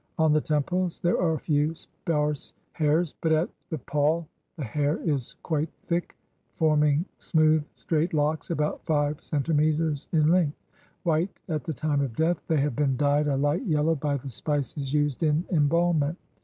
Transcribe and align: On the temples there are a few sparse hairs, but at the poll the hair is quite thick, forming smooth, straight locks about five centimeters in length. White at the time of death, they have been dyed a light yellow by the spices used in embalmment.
On 0.17 0.33
the 0.33 0.41
temples 0.41 0.99
there 0.99 1.21
are 1.21 1.35
a 1.35 1.39
few 1.39 1.75
sparse 1.75 2.55
hairs, 2.71 3.13
but 3.21 3.31
at 3.31 3.49
the 3.69 3.77
poll 3.77 4.27
the 4.57 4.63
hair 4.63 4.97
is 5.03 5.35
quite 5.43 5.69
thick, 5.83 6.15
forming 6.55 7.05
smooth, 7.19 7.67
straight 7.75 8.11
locks 8.11 8.49
about 8.49 8.83
five 8.87 9.23
centimeters 9.23 10.07
in 10.11 10.29
length. 10.31 10.57
White 11.03 11.39
at 11.49 11.65
the 11.65 11.73
time 11.73 12.01
of 12.01 12.15
death, 12.15 12.41
they 12.47 12.57
have 12.59 12.75
been 12.75 12.97
dyed 12.97 13.27
a 13.27 13.37
light 13.37 13.61
yellow 13.67 13.93
by 13.93 14.17
the 14.17 14.31
spices 14.31 14.91
used 14.91 15.21
in 15.21 15.45
embalmment. 15.51 16.17